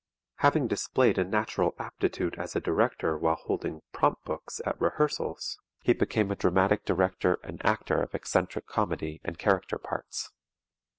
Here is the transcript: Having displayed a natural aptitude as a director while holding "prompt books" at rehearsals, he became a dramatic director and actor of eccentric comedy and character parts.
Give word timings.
Having 0.37 0.67
displayed 0.67 1.19
a 1.19 1.23
natural 1.23 1.75
aptitude 1.77 2.33
as 2.39 2.55
a 2.55 2.59
director 2.59 3.15
while 3.19 3.35
holding 3.35 3.83
"prompt 3.93 4.25
books" 4.25 4.59
at 4.65 4.81
rehearsals, 4.81 5.59
he 5.83 5.93
became 5.93 6.31
a 6.31 6.35
dramatic 6.35 6.85
director 6.85 7.37
and 7.43 7.63
actor 7.63 8.01
of 8.01 8.15
eccentric 8.15 8.65
comedy 8.65 9.21
and 9.23 9.37
character 9.37 9.77
parts. 9.77 10.31